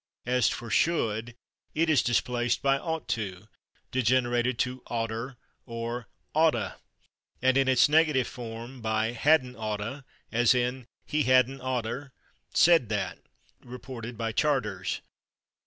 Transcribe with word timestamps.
As 0.25 0.49
for 0.49 0.69
/should/, 0.69 1.35
it 1.75 1.87
is 1.87 2.01
displaced 2.01 2.63
by 2.63 2.79
/ought 2.79 3.05
to/ 3.09 3.47
(degenerated 3.91 4.57
to 4.57 4.81
/oughter/ 4.87 5.35
or 5.67 6.07
/ought'a/), 6.35 6.77
and 7.39 7.55
in 7.55 7.67
its 7.67 7.87
negative 7.87 8.25
form 8.25 8.81
by 8.81 9.13
/hadn't 9.13 9.53
ought'a/, 9.59 10.03
as 10.31 10.55
in 10.55 10.87
"he 11.05 11.25
/hadn't 11.25 11.61
oughter/ 11.63 12.13
said 12.51 12.89
that," 12.89 13.19
reported 13.63 14.17
by 14.17 14.31
Charters. 14.31 15.01